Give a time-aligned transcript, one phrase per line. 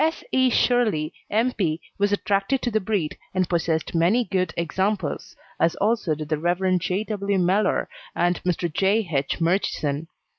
[0.03, 0.23] S.
[0.31, 0.49] E.
[0.49, 1.51] Shirley, M.
[1.53, 6.39] P., was attracted to the breed, and possessed many good examples, as also did the
[6.39, 6.79] Rev.
[6.79, 7.03] J.
[7.03, 7.37] W.
[7.37, 8.73] Mellor and Mr.
[8.73, 9.07] J.
[9.13, 9.39] H.
[9.39, 10.07] Murchison.